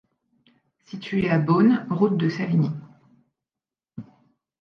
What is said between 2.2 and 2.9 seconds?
Savigny.